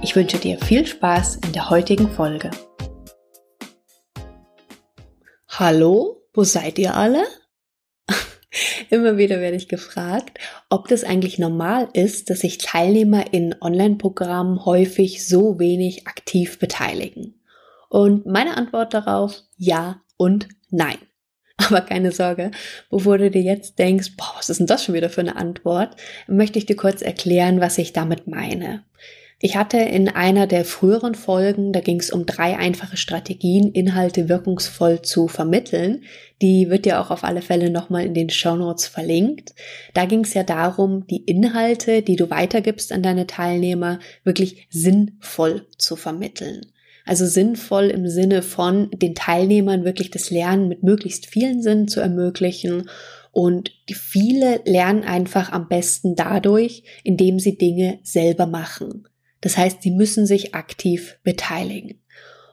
[0.00, 2.52] Ich wünsche dir viel Spaß in der heutigen Folge.
[5.48, 7.24] Hallo, wo seid ihr alle?
[8.90, 10.38] Immer wieder werde ich gefragt,
[10.70, 17.34] ob das eigentlich normal ist, dass sich Teilnehmer in Online-Programmen häufig so wenig aktiv beteiligen.
[17.88, 20.98] Und meine Antwort darauf, ja und nein.
[21.56, 22.52] Aber keine Sorge,
[22.88, 25.96] bevor du dir jetzt denkst, boah, was ist denn das schon wieder für eine Antwort,
[26.28, 28.84] möchte ich dir kurz erklären, was ich damit meine.
[29.40, 34.28] Ich hatte in einer der früheren Folgen, da ging es um drei einfache Strategien, Inhalte
[34.28, 36.02] wirkungsvoll zu vermitteln.
[36.42, 39.54] Die wird dir auch auf alle Fälle nochmal in den Show Notes verlinkt.
[39.94, 45.68] Da ging es ja darum, die Inhalte, die du weitergibst an deine Teilnehmer, wirklich sinnvoll
[45.76, 46.66] zu vermitteln.
[47.04, 52.00] Also sinnvoll im Sinne von den Teilnehmern wirklich das Lernen mit möglichst vielen Sinnen zu
[52.00, 52.90] ermöglichen
[53.30, 59.07] und viele lernen einfach am besten dadurch, indem sie Dinge selber machen.
[59.40, 62.00] Das heißt, sie müssen sich aktiv beteiligen.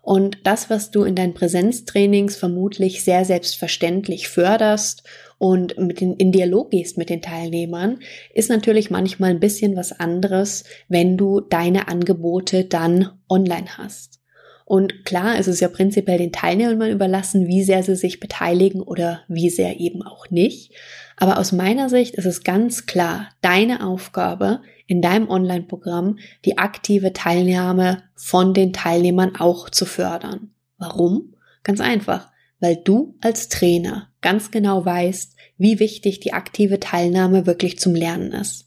[0.05, 5.01] Und das, was du in deinen Präsenztrainings vermutlich sehr selbstverständlich förderst
[5.39, 7.99] und mit den, in Dialog gehst mit den Teilnehmern,
[8.31, 14.19] ist natürlich manchmal ein bisschen was anderes, wenn du deine Angebote dann online hast.
[14.65, 19.21] Und klar ist es ja prinzipiell den Teilnehmern überlassen, wie sehr sie sich beteiligen oder
[19.27, 20.73] wie sehr eben auch nicht.
[21.17, 27.13] Aber aus meiner Sicht ist es ganz klar deine Aufgabe in deinem Online-Programm, die aktive
[27.13, 30.49] Teilnahme von den Teilnehmern auch zu fördern.
[30.77, 31.35] Warum?
[31.63, 37.79] Ganz einfach, weil du als Trainer ganz genau weißt, wie wichtig die aktive Teilnahme wirklich
[37.79, 38.65] zum Lernen ist.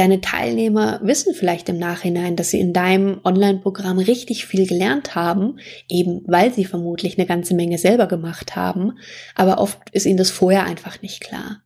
[0.00, 5.58] Deine Teilnehmer wissen vielleicht im Nachhinein, dass sie in deinem Online-Programm richtig viel gelernt haben,
[5.90, 8.92] eben weil sie vermutlich eine ganze Menge selber gemacht haben,
[9.34, 11.60] aber oft ist ihnen das vorher einfach nicht klar.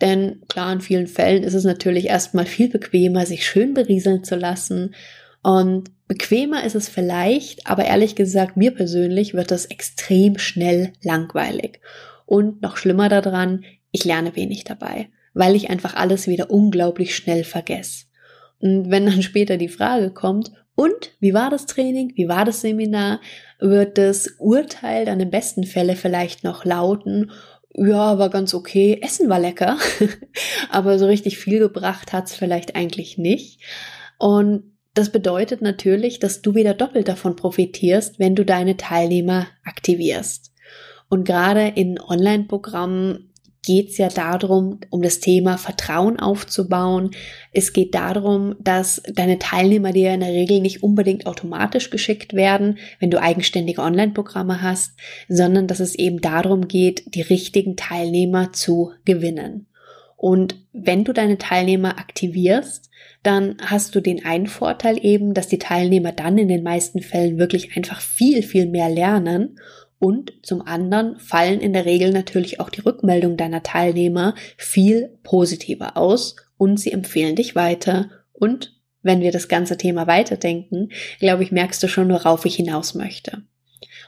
[0.00, 4.36] Denn klar, in vielen Fällen ist es natürlich erstmal viel bequemer, sich schön berieseln zu
[4.36, 4.94] lassen.
[5.42, 11.80] Und bequemer ist es vielleicht, aber ehrlich gesagt, mir persönlich wird das extrem schnell langweilig.
[12.24, 17.44] Und noch schlimmer daran, ich lerne wenig dabei weil ich einfach alles wieder unglaublich schnell
[17.44, 18.06] vergesse.
[18.60, 22.60] Und wenn dann später die Frage kommt, und wie war das Training, wie war das
[22.60, 23.20] Seminar,
[23.60, 27.30] wird das Urteil dann im besten Fälle vielleicht noch lauten,
[27.76, 29.78] ja, war ganz okay, Essen war lecker,
[30.70, 33.60] aber so richtig viel gebracht hat's vielleicht eigentlich nicht.
[34.18, 40.52] Und das bedeutet natürlich, dass du wieder doppelt davon profitierst, wenn du deine Teilnehmer aktivierst.
[41.08, 43.32] Und gerade in Online-Programmen
[43.64, 47.10] geht es ja darum, um das Thema Vertrauen aufzubauen.
[47.52, 52.78] Es geht darum, dass deine Teilnehmer dir in der Regel nicht unbedingt automatisch geschickt werden,
[53.00, 54.92] wenn du eigenständige Online-Programme hast,
[55.28, 59.66] sondern dass es eben darum geht, die richtigen Teilnehmer zu gewinnen.
[60.16, 62.90] Und wenn du deine Teilnehmer aktivierst,
[63.22, 67.38] dann hast du den einen Vorteil eben, dass die Teilnehmer dann in den meisten Fällen
[67.38, 69.58] wirklich einfach viel, viel mehr lernen
[70.04, 75.96] und zum anderen fallen in der Regel natürlich auch die Rückmeldungen deiner Teilnehmer viel positiver
[75.96, 78.10] aus und sie empfehlen dich weiter.
[78.34, 82.94] Und wenn wir das ganze Thema weiterdenken, glaube ich, merkst du schon, worauf ich hinaus
[82.94, 83.44] möchte.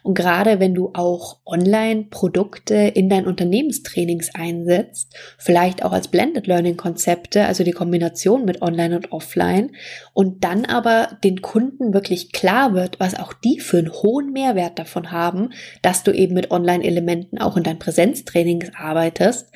[0.07, 6.77] Und gerade wenn du auch Online-Produkte in dein Unternehmenstrainings einsetzt, vielleicht auch als Blended Learning
[6.77, 9.73] Konzepte, also die Kombination mit Online und Offline,
[10.15, 14.79] und dann aber den Kunden wirklich klar wird, was auch die für einen hohen Mehrwert
[14.79, 15.51] davon haben,
[15.83, 19.51] dass du eben mit Online-Elementen auch in dein Präsenztrainings arbeitest,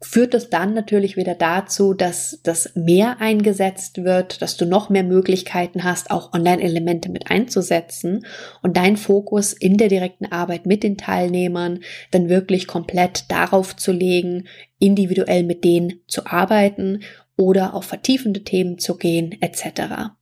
[0.00, 5.02] führt es dann natürlich wieder dazu, dass das mehr eingesetzt wird, dass du noch mehr
[5.02, 8.24] Möglichkeiten hast, auch Online-Elemente mit einzusetzen
[8.62, 11.80] und dein Fokus in der direkten Arbeit mit den Teilnehmern
[12.12, 14.46] dann wirklich komplett darauf zu legen,
[14.78, 17.00] individuell mit denen zu arbeiten
[17.36, 20.17] oder auf vertiefende Themen zu gehen, etc.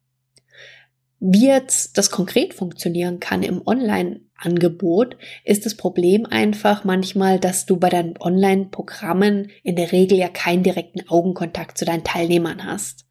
[1.18, 7.78] Wie jetzt das konkret funktionieren kann im Online-Angebot, ist das Problem einfach manchmal, dass du
[7.78, 13.06] bei deinen Online-Programmen in der Regel ja keinen direkten Augenkontakt zu deinen Teilnehmern hast.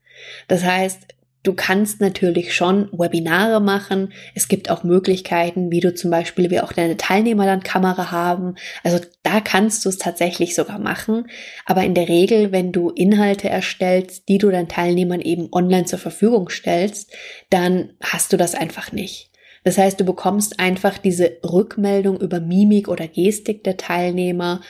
[0.48, 1.16] Das heißt,
[1.46, 4.12] Du kannst natürlich schon Webinare machen.
[4.34, 8.56] Es gibt auch Möglichkeiten, wie du zum Beispiel, wie auch deine Teilnehmer dann Kamera haben.
[8.84, 11.28] Also da kannst du es tatsächlich sogar machen.
[11.64, 16.00] Aber in der Regel, wenn du Inhalte erstellst, die du deinen Teilnehmern eben online zur
[16.00, 17.14] Verfügung stellst,
[17.52, 19.30] dann hast du das einfach nicht.
[19.64, 24.62] Das heißt, du bekommst einfach diese Rückmeldung über Mimik oder Gestik der Teilnehmer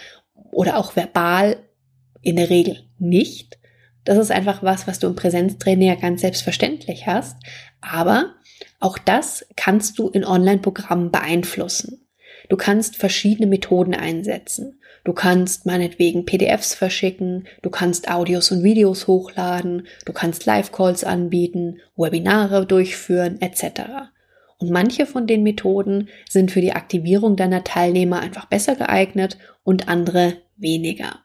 [0.52, 1.56] oder auch verbal
[2.22, 3.60] in der Regel nicht.
[4.06, 7.38] Das ist einfach was, was du im Präsenztraining ja ganz selbstverständlich hast.
[7.82, 8.36] Aber
[8.80, 12.08] auch das kannst du in Online-Programmen beeinflussen.
[12.50, 14.80] Du kannst verschiedene Methoden einsetzen.
[15.04, 21.80] Du kannst meinetwegen PDFs verschicken, du kannst Audios und Videos hochladen, du kannst Live-Calls anbieten,
[21.96, 23.82] Webinare durchführen, etc.
[24.58, 29.88] Und manche von den Methoden sind für die Aktivierung deiner Teilnehmer einfach besser geeignet und
[29.90, 31.25] andere weniger.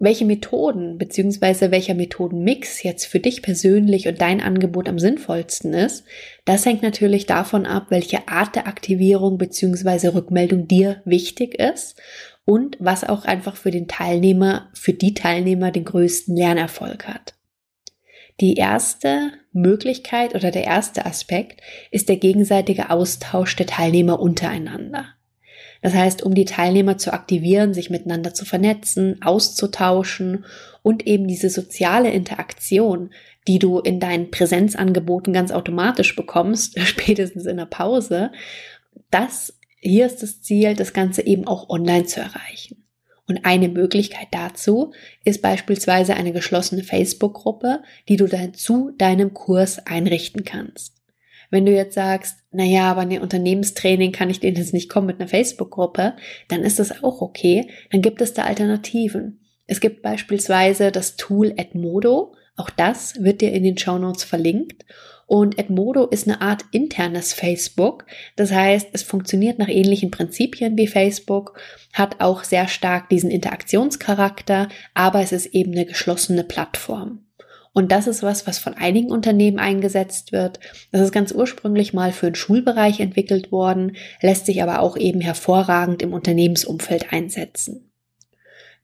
[0.00, 1.72] Welche Methoden bzw.
[1.72, 6.04] welcher Methodenmix jetzt für dich persönlich und dein Angebot am sinnvollsten ist,
[6.44, 10.08] das hängt natürlich davon ab, welche Art der Aktivierung bzw.
[10.08, 12.00] Rückmeldung dir wichtig ist
[12.44, 17.34] und was auch einfach für den Teilnehmer, für die Teilnehmer den größten Lernerfolg hat.
[18.40, 21.60] Die erste Möglichkeit oder der erste Aspekt
[21.90, 25.17] ist der gegenseitige Austausch der Teilnehmer untereinander.
[25.82, 30.44] Das heißt, um die Teilnehmer zu aktivieren, sich miteinander zu vernetzen, auszutauschen
[30.82, 33.10] und eben diese soziale Interaktion,
[33.46, 38.32] die du in deinen Präsenzangeboten ganz automatisch bekommst, spätestens in der Pause,
[39.10, 42.84] das hier ist das Ziel, das Ganze eben auch online zu erreichen.
[43.28, 44.92] Und eine Möglichkeit dazu
[45.22, 50.97] ist beispielsweise eine geschlossene Facebook-Gruppe, die du dann zu deinem Kurs einrichten kannst.
[51.50, 55.06] Wenn du jetzt sagst, na ja, aber ein Unternehmenstraining kann ich denen jetzt nicht kommen
[55.06, 56.14] mit einer Facebook-Gruppe,
[56.48, 57.68] dann ist das auch okay.
[57.90, 59.40] Dann gibt es da Alternativen.
[59.66, 62.34] Es gibt beispielsweise das Tool Edmodo.
[62.56, 64.84] Auch das wird dir in den Show Notes verlinkt.
[65.26, 68.06] Und Edmodo ist eine Art internes Facebook.
[68.36, 71.60] Das heißt, es funktioniert nach ähnlichen Prinzipien wie Facebook,
[71.92, 77.27] hat auch sehr stark diesen Interaktionscharakter, aber es ist eben eine geschlossene Plattform.
[77.72, 80.58] Und das ist was, was von einigen Unternehmen eingesetzt wird.
[80.90, 85.20] Das ist ganz ursprünglich mal für den Schulbereich entwickelt worden, lässt sich aber auch eben
[85.20, 87.88] hervorragend im Unternehmensumfeld einsetzen.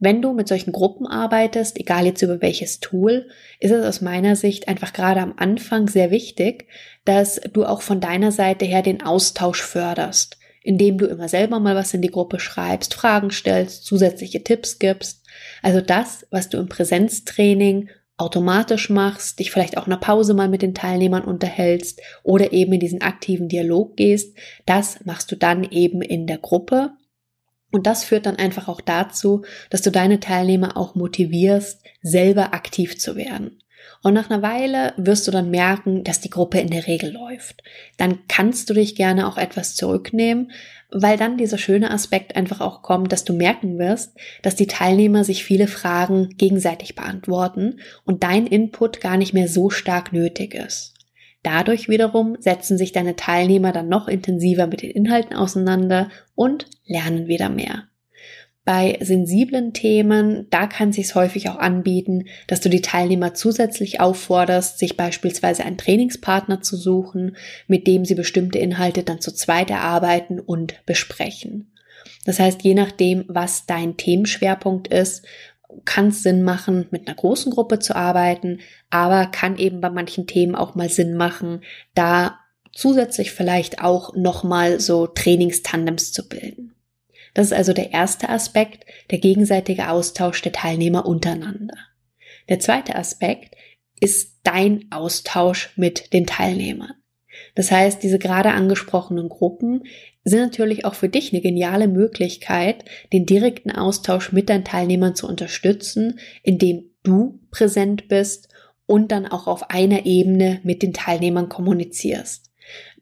[0.01, 3.29] Wenn du mit solchen Gruppen arbeitest, egal jetzt über welches Tool,
[3.61, 6.67] ist es aus meiner Sicht einfach gerade am Anfang sehr wichtig,
[7.05, 11.77] dass du auch von deiner Seite her den Austausch förderst, indem du immer selber mal
[11.77, 15.25] was in die Gruppe schreibst, Fragen stellst, zusätzliche Tipps gibst.
[15.63, 20.49] Also das, was du im Präsenztraining automatisch machst, dich vielleicht auch in einer Pause mal
[20.49, 25.65] mit den Teilnehmern unterhältst oder eben in diesen aktiven Dialog gehst, das machst du dann
[25.65, 26.93] eben in der Gruppe.
[27.73, 33.01] Und das führt dann einfach auch dazu, dass du deine Teilnehmer auch motivierst, selber aktiv
[33.01, 33.59] zu werden.
[34.05, 37.65] Und nach einer Weile wirst du dann merken, dass die Gruppe in der Regel läuft.
[37.97, 40.53] Dann kannst du dich gerne auch etwas zurücknehmen,
[40.91, 45.25] weil dann dieser schöne Aspekt einfach auch kommt, dass du merken wirst, dass die Teilnehmer
[45.25, 50.93] sich viele Fragen gegenseitig beantworten und dein Input gar nicht mehr so stark nötig ist.
[51.43, 57.27] Dadurch wiederum setzen sich deine Teilnehmer dann noch intensiver mit den Inhalten auseinander und lernen
[57.27, 57.85] wieder mehr.
[58.65, 64.01] Bei sensiblen Themen, da kann es sich häufig auch anbieten, dass du die Teilnehmer zusätzlich
[64.01, 69.71] aufforderst, sich beispielsweise einen Trainingspartner zu suchen, mit dem sie bestimmte Inhalte dann zu zweit
[69.71, 71.71] erarbeiten und besprechen.
[72.25, 75.27] Das heißt, je nachdem, was dein Themenschwerpunkt ist,
[75.85, 80.27] kann es Sinn machen, mit einer großen Gruppe zu arbeiten, aber kann eben bei manchen
[80.27, 81.63] Themen auch mal Sinn machen,
[81.95, 82.39] da
[82.73, 86.74] zusätzlich vielleicht auch nochmal so Trainingstandems zu bilden.
[87.35, 91.77] Das ist also der erste Aspekt, der gegenseitige Austausch der Teilnehmer untereinander.
[92.49, 93.57] Der zweite Aspekt
[94.01, 96.93] ist dein Austausch mit den Teilnehmern.
[97.57, 99.83] Das heißt, diese gerade angesprochenen Gruppen
[100.23, 105.29] sind natürlich auch für dich eine geniale Möglichkeit, den direkten Austausch mit deinen Teilnehmern zu
[105.29, 108.49] unterstützen, indem du präsent bist
[108.87, 112.54] und dann auch auf einer Ebene mit den Teilnehmern kommunizierst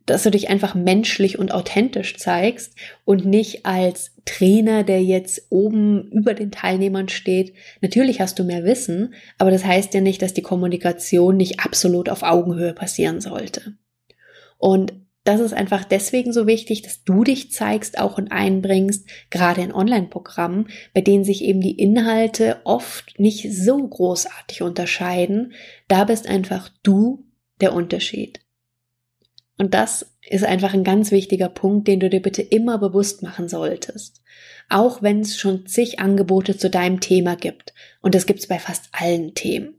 [0.07, 6.11] dass du dich einfach menschlich und authentisch zeigst und nicht als Trainer, der jetzt oben
[6.13, 7.55] über den Teilnehmern steht.
[7.81, 12.09] Natürlich hast du mehr Wissen, aber das heißt ja nicht, dass die Kommunikation nicht absolut
[12.09, 13.75] auf Augenhöhe passieren sollte.
[14.59, 14.93] Und
[15.25, 19.73] das ist einfach deswegen so wichtig, dass du dich zeigst auch und einbringst, gerade in
[19.73, 25.53] Online-Programmen, bei denen sich eben die Inhalte oft nicht so großartig unterscheiden.
[25.87, 27.25] Da bist einfach du
[27.61, 28.41] der Unterschied.
[29.59, 33.49] Und das ist einfach ein ganz wichtiger Punkt, den du dir bitte immer bewusst machen
[33.49, 34.23] solltest.
[34.69, 37.75] Auch wenn es schon zig Angebote zu deinem Thema gibt.
[38.01, 39.79] Und das gibt es bei fast allen Themen.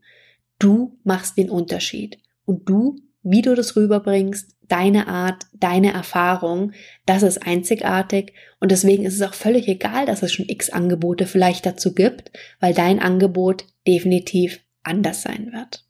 [0.58, 2.18] Du machst den Unterschied.
[2.44, 6.72] Und du, wie du das rüberbringst, deine Art, deine Erfahrung,
[7.06, 8.32] das ist einzigartig.
[8.60, 12.30] Und deswegen ist es auch völlig egal, dass es schon x Angebote vielleicht dazu gibt,
[12.60, 15.84] weil dein Angebot definitiv anders sein wird.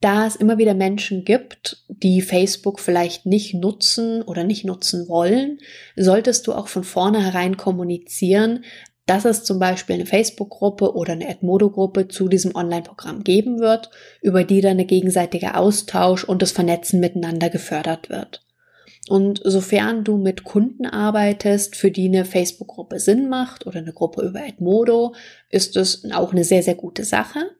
[0.00, 5.58] Da es immer wieder Menschen gibt, die Facebook vielleicht nicht nutzen oder nicht nutzen wollen,
[5.96, 8.64] solltest du auch von vornherein kommunizieren,
[9.06, 14.44] dass es zum Beispiel eine Facebook-Gruppe oder eine Edmodo-Gruppe zu diesem Online-Programm geben wird, über
[14.44, 18.42] die dann der gegenseitige Austausch und das Vernetzen miteinander gefördert wird.
[19.08, 24.26] Und sofern du mit Kunden arbeitest, für die eine Facebook-Gruppe Sinn macht oder eine Gruppe
[24.26, 25.14] über Edmodo,
[25.48, 27.55] ist es auch eine sehr, sehr gute Sache.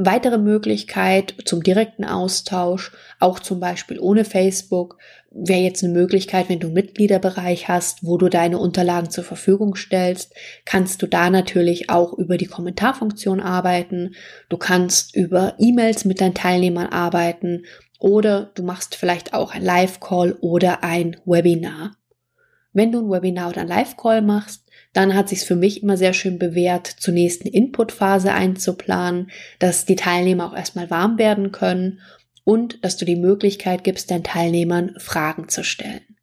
[0.00, 4.96] Weitere Möglichkeit zum direkten Austausch, auch zum Beispiel ohne Facebook,
[5.32, 9.74] wäre jetzt eine Möglichkeit, wenn du einen Mitgliederbereich hast, wo du deine Unterlagen zur Verfügung
[9.74, 10.32] stellst,
[10.64, 14.14] kannst du da natürlich auch über die Kommentarfunktion arbeiten.
[14.48, 17.64] Du kannst über E-Mails mit deinen Teilnehmern arbeiten
[17.98, 21.96] oder du machst vielleicht auch ein Live-Call oder ein Webinar.
[22.72, 26.12] Wenn du ein Webinar oder ein Live-Call machst, dann hat sich für mich immer sehr
[26.12, 32.00] schön bewährt, zunächst eine Input-Phase einzuplanen, dass die Teilnehmer auch erstmal warm werden können
[32.44, 36.16] und dass du die Möglichkeit gibst, deinen Teilnehmern Fragen zu stellen.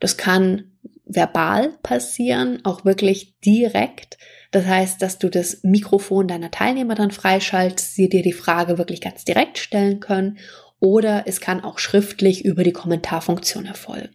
[0.00, 0.72] Das kann
[1.06, 4.18] verbal passieren, auch wirklich direkt.
[4.50, 9.00] Das heißt, dass du das Mikrofon deiner Teilnehmer dann freischaltest, sie dir die Frage wirklich
[9.00, 10.38] ganz direkt stellen können
[10.80, 14.10] oder es kann auch schriftlich über die Kommentarfunktion erfolgen.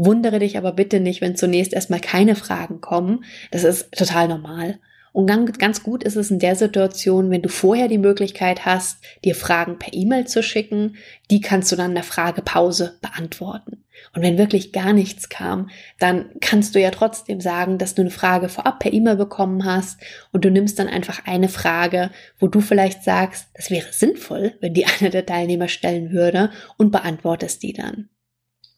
[0.00, 3.24] Wundere dich aber bitte nicht, wenn zunächst erstmal keine Fragen kommen.
[3.50, 4.78] Das ist total normal.
[5.12, 5.26] Und
[5.58, 9.80] ganz gut ist es in der Situation, wenn du vorher die Möglichkeit hast, dir Fragen
[9.80, 10.94] per E-Mail zu schicken,
[11.32, 13.82] die kannst du dann in der Fragepause beantworten.
[14.14, 18.12] Und wenn wirklich gar nichts kam, dann kannst du ja trotzdem sagen, dass du eine
[18.12, 19.98] Frage vorab per E-Mail bekommen hast
[20.30, 24.74] und du nimmst dann einfach eine Frage, wo du vielleicht sagst, das wäre sinnvoll, wenn
[24.74, 28.10] die einer der Teilnehmer stellen würde und beantwortest die dann.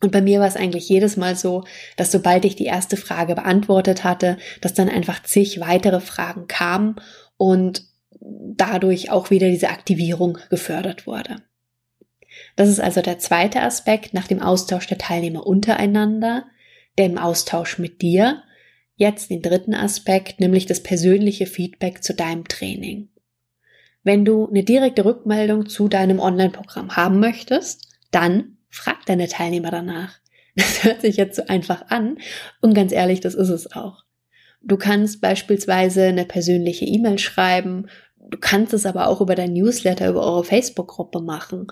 [0.02, 1.64] Und bei mir war es eigentlich jedes Mal so,
[1.96, 6.96] dass sobald ich die erste Frage beantwortet hatte, dass dann einfach zig weitere Fragen kamen
[7.36, 7.84] und
[8.20, 11.36] dadurch auch wieder diese Aktivierung gefördert wurde.
[12.56, 16.46] Das ist also der zweite Aspekt nach dem Austausch der Teilnehmer untereinander,
[16.98, 18.42] dem Austausch mit dir.
[18.96, 23.08] Jetzt den dritten Aspekt, nämlich das persönliche Feedback zu deinem Training.
[24.02, 30.18] Wenn du eine direkte Rückmeldung zu deinem Online-Programm haben möchtest, dann Frag deine Teilnehmer danach.
[30.56, 32.18] Das hört sich jetzt so einfach an
[32.60, 34.02] und ganz ehrlich, das ist es auch.
[34.62, 37.86] Du kannst beispielsweise eine persönliche E-Mail schreiben,
[38.18, 41.68] du kannst es aber auch über dein Newsletter, über eure Facebook-Gruppe machen.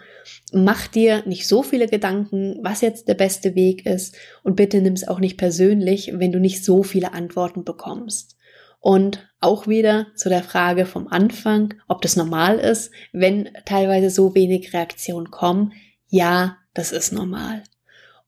[0.52, 4.94] Mach dir nicht so viele Gedanken, was jetzt der beste Weg ist und bitte nimm
[4.94, 8.36] es auch nicht persönlich, wenn du nicht so viele Antworten bekommst.
[8.80, 14.34] Und auch wieder zu der Frage vom Anfang, ob das normal ist, wenn teilweise so
[14.34, 15.72] wenig Reaktionen kommen.
[16.08, 17.64] Ja, das ist normal.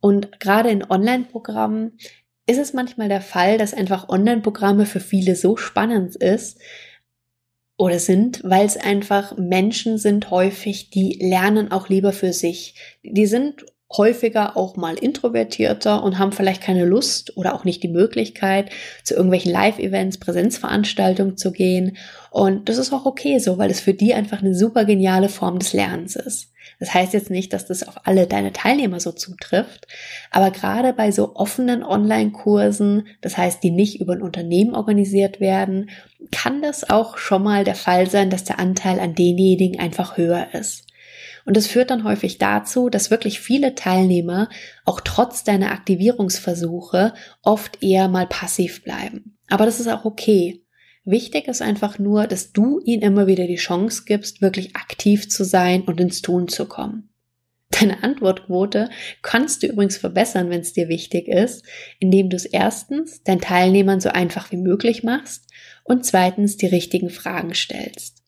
[0.01, 1.99] Und gerade in Online-Programmen
[2.47, 6.59] ist es manchmal der Fall, dass einfach Online-Programme für viele so spannend ist
[7.77, 12.75] oder sind, weil es einfach Menschen sind häufig, die lernen auch lieber für sich.
[13.05, 17.89] Die sind häufiger auch mal introvertierter und haben vielleicht keine Lust oder auch nicht die
[17.89, 18.71] Möglichkeit,
[19.05, 21.97] zu irgendwelchen Live-Events, Präsenzveranstaltungen zu gehen.
[22.31, 25.59] Und das ist auch okay so, weil es für die einfach eine super geniale Form
[25.61, 26.51] des Lernens ist.
[26.81, 29.87] Das heißt jetzt nicht, dass das auf alle deine Teilnehmer so zutrifft,
[30.31, 35.91] aber gerade bei so offenen Online-Kursen, das heißt, die nicht über ein Unternehmen organisiert werden,
[36.33, 40.49] kann das auch schon mal der Fall sein, dass der Anteil an denjenigen einfach höher
[40.55, 40.87] ist.
[41.45, 44.49] Und es führt dann häufig dazu, dass wirklich viele Teilnehmer
[44.85, 49.39] auch trotz deiner Aktivierungsversuche oft eher mal passiv bleiben.
[49.49, 50.63] Aber das ist auch okay.
[51.05, 55.45] Wichtig ist einfach nur, dass du ihnen immer wieder die Chance gibst, wirklich aktiv zu
[55.45, 57.09] sein und ins Tun zu kommen.
[57.71, 58.91] Deine Antwortquote
[59.23, 61.65] kannst du übrigens verbessern, wenn es dir wichtig ist,
[61.99, 65.47] indem du es erstens deinen Teilnehmern so einfach wie möglich machst
[65.85, 68.23] und zweitens die richtigen Fragen stellst.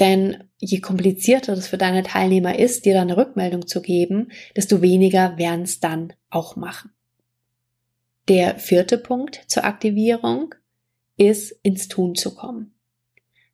[0.00, 4.80] Denn je komplizierter das für deine Teilnehmer ist, dir dann eine Rückmeldung zu geben, desto
[4.80, 6.92] weniger werden es dann auch machen.
[8.28, 10.54] Der vierte Punkt zur Aktivierung
[11.26, 12.74] ist, ins Tun zu kommen.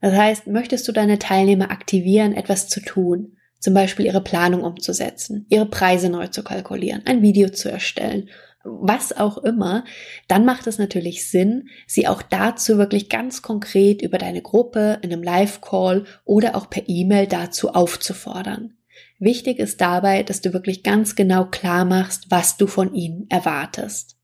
[0.01, 5.47] Das heißt, möchtest du deine Teilnehmer aktivieren, etwas zu tun, zum Beispiel ihre Planung umzusetzen,
[5.49, 8.29] ihre Preise neu zu kalkulieren, ein Video zu erstellen
[8.65, 9.85] was auch immer,
[10.27, 15.13] dann macht es natürlich Sinn, sie auch dazu wirklich ganz konkret über deine Gruppe in
[15.13, 18.75] einem Live-Call oder auch per E-Mail dazu aufzufordern.
[19.19, 24.17] Wichtig ist dabei, dass du wirklich ganz genau klar machst, was du von ihnen erwartest.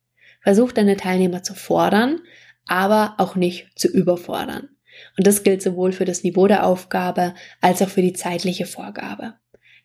[0.42, 2.20] Versuch deine Teilnehmer zu fordern,
[2.66, 4.68] aber auch nicht zu überfordern.
[5.16, 9.34] Und das gilt sowohl für das Niveau der Aufgabe als auch für die zeitliche Vorgabe.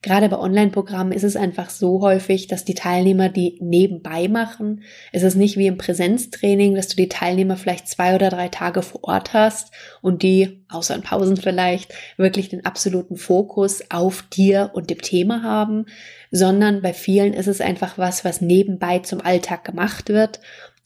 [0.02, 4.84] Gerade bei Online-Programmen ist es einfach so häufig, dass die Teilnehmer die nebenbei machen.
[5.12, 8.82] Es ist nicht wie im Präsenztraining, dass du die Teilnehmer vielleicht zwei oder drei Tage
[8.82, 14.72] vor Ort hast und die, außer in Pausen vielleicht, wirklich den absoluten Fokus auf dir
[14.74, 15.86] und dem Thema haben,
[16.32, 20.40] sondern bei vielen ist es einfach was, was nebenbei zum Alltag gemacht wird.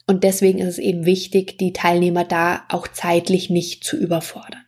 [0.05, 4.65] Und deswegen ist es eben wichtig, die Teilnehmer da auch zeitlich nicht zu überfordern.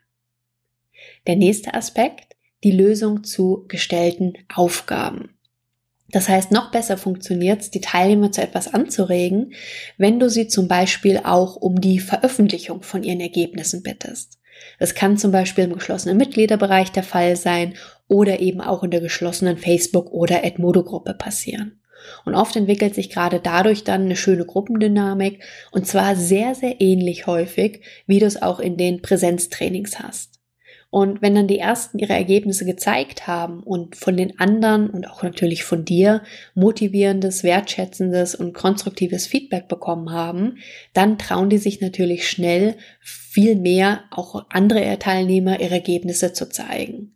[1.28, 5.38] Der nächste Aspekt die Lösung zu gestellten Aufgaben.
[6.10, 9.54] Das heißt, noch besser funktioniert es, die Teilnehmer zu etwas anzuregen,
[9.98, 14.40] wenn du sie zum Beispiel auch um die Veröffentlichung von ihren Ergebnissen bittest.
[14.80, 17.76] Das kann zum Beispiel im geschlossenen Mitgliederbereich der Fall sein
[18.08, 21.82] oder eben auch in der geschlossenen Facebook- oder Edmodo-Gruppe passieren.
[22.26, 27.28] Und oft entwickelt sich gerade dadurch dann eine schöne Gruppendynamik und zwar sehr, sehr ähnlich
[27.28, 30.36] häufig, wie du es auch in den Präsenztrainings hast.
[30.96, 35.24] Und wenn dann die ersten ihre Ergebnisse gezeigt haben und von den anderen und auch
[35.24, 40.58] natürlich von dir motivierendes, wertschätzendes und konstruktives Feedback bekommen haben,
[40.94, 47.15] dann trauen die sich natürlich schnell viel mehr auch andere Teilnehmer ihre Ergebnisse zu zeigen.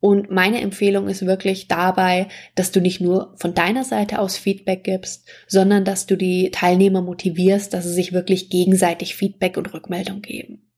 [0.00, 4.84] Und meine Empfehlung ist wirklich dabei, dass du nicht nur von deiner Seite aus Feedback
[4.84, 10.20] gibst, sondern dass du die Teilnehmer motivierst, dass sie sich wirklich gegenseitig Feedback und Rückmeldung
[10.20, 10.70] geben.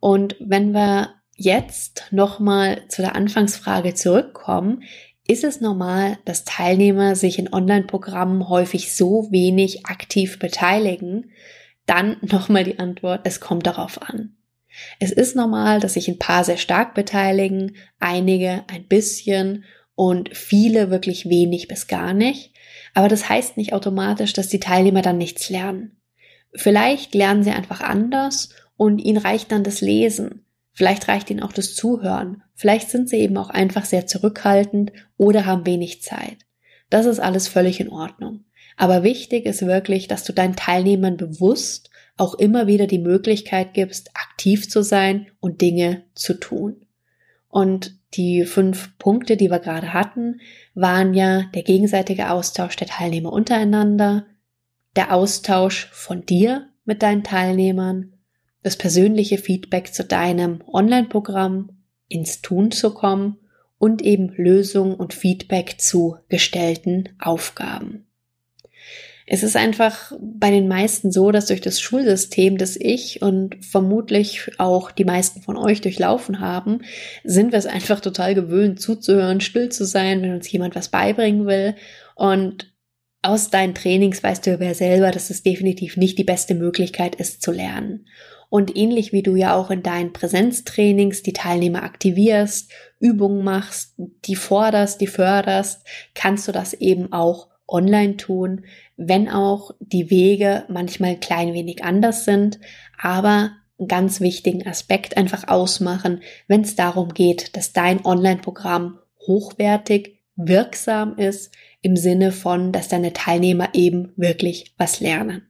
[0.00, 4.82] Und wenn wir jetzt nochmal zu der Anfangsfrage zurückkommen,
[5.26, 11.30] ist es normal, dass Teilnehmer sich in Online-Programmen häufig so wenig aktiv beteiligen?
[11.84, 14.35] Dann nochmal die Antwort, es kommt darauf an.
[15.00, 19.64] Es ist normal, dass sich ein paar sehr stark beteiligen, einige ein bisschen
[19.94, 22.52] und viele wirklich wenig bis gar nicht.
[22.94, 25.96] Aber das heißt nicht automatisch, dass die Teilnehmer dann nichts lernen.
[26.54, 30.44] Vielleicht lernen sie einfach anders und ihnen reicht dann das Lesen.
[30.72, 32.42] Vielleicht reicht ihnen auch das Zuhören.
[32.54, 36.38] Vielleicht sind sie eben auch einfach sehr zurückhaltend oder haben wenig Zeit.
[36.90, 38.44] Das ist alles völlig in Ordnung.
[38.76, 44.10] Aber wichtig ist wirklich, dass du deinen Teilnehmern bewusst auch immer wieder die Möglichkeit gibst,
[44.14, 46.86] aktiv zu sein und Dinge zu tun.
[47.48, 50.40] Und die fünf Punkte, die wir gerade hatten,
[50.74, 54.26] waren ja der gegenseitige Austausch der Teilnehmer untereinander,
[54.94, 58.14] der Austausch von dir mit deinen Teilnehmern,
[58.62, 61.70] das persönliche Feedback zu deinem Online-Programm,
[62.08, 63.38] ins Tun zu kommen
[63.78, 68.05] und eben Lösung und Feedback zu gestellten Aufgaben.
[69.28, 74.52] Es ist einfach bei den meisten so, dass durch das Schulsystem, das ich und vermutlich
[74.58, 76.82] auch die meisten von euch durchlaufen haben,
[77.24, 81.44] sind wir es einfach total gewöhnt, zuzuhören, still zu sein, wenn uns jemand was beibringen
[81.44, 81.74] will.
[82.14, 82.72] Und
[83.20, 87.42] aus deinen Trainings weißt du ja selber, dass es definitiv nicht die beste Möglichkeit ist
[87.42, 88.06] zu lernen.
[88.48, 94.36] Und ähnlich wie du ja auch in deinen Präsenztrainings die Teilnehmer aktivierst, Übungen machst, die
[94.36, 95.84] forderst, die förderst,
[96.14, 98.64] kannst du das eben auch online tun,
[98.96, 102.58] wenn auch die Wege manchmal ein klein wenig anders sind,
[102.98, 110.18] aber einen ganz wichtigen Aspekt einfach ausmachen, wenn es darum geht, dass dein Online-Programm hochwertig,
[110.36, 111.52] wirksam ist,
[111.82, 115.45] im Sinne von, dass deine Teilnehmer eben wirklich was lernen.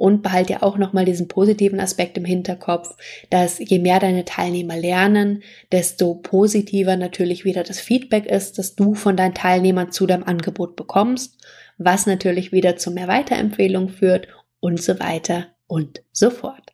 [0.00, 2.96] Und behalte auch nochmal diesen positiven Aspekt im Hinterkopf,
[3.28, 8.94] dass je mehr deine Teilnehmer lernen, desto positiver natürlich wieder das Feedback ist, das du
[8.94, 11.36] von deinen Teilnehmern zu deinem Angebot bekommst,
[11.76, 14.26] was natürlich wieder zu mehr Weiterempfehlung führt
[14.58, 16.72] und so weiter und so fort.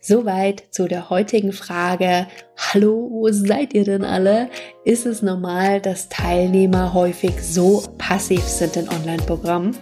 [0.00, 2.28] Soweit zu der heutigen Frage.
[2.56, 4.48] Hallo, wo seid ihr denn alle?
[4.86, 9.76] Ist es normal, dass Teilnehmer häufig so passiv sind in Online-Programmen?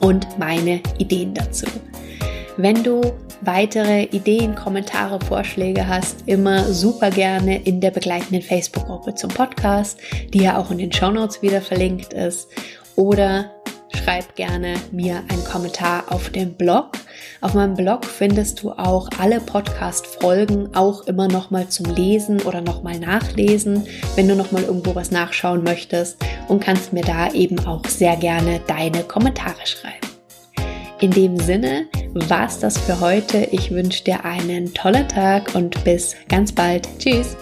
[0.00, 1.66] Und meine Ideen dazu.
[2.56, 3.02] Wenn du
[3.42, 9.98] weitere Ideen, Kommentare, Vorschläge hast, immer super gerne in der begleitenden Facebook-Gruppe zum Podcast,
[10.32, 12.48] die ja auch in den Show Notes wieder verlinkt ist.
[12.96, 13.50] Oder
[13.94, 16.92] schreib gerne mir einen Kommentar auf dem Blog.
[17.40, 22.98] Auf meinem Blog findest du auch alle Podcast-Folgen auch immer nochmal zum Lesen oder nochmal
[22.98, 28.16] nachlesen, wenn du nochmal irgendwo was nachschauen möchtest und kannst mir da eben auch sehr
[28.16, 30.06] gerne deine Kommentare schreiben.
[31.00, 33.48] In dem Sinne war's das für heute.
[33.52, 36.88] Ich wünsche dir einen tollen Tag und bis ganz bald.
[36.98, 37.36] Tschüss.